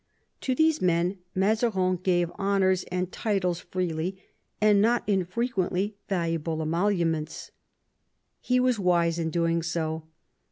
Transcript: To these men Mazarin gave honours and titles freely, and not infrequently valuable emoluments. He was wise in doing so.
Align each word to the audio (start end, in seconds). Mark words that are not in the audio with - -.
To 0.39 0.55
these 0.55 0.81
men 0.81 1.19
Mazarin 1.35 1.97
gave 1.97 2.31
honours 2.31 2.85
and 2.85 3.11
titles 3.11 3.59
freely, 3.59 4.19
and 4.59 4.81
not 4.81 5.07
infrequently 5.07 5.95
valuable 6.09 6.59
emoluments. 6.63 7.51
He 8.39 8.59
was 8.59 8.79
wise 8.79 9.19
in 9.19 9.29
doing 9.29 9.61
so. 9.61 10.07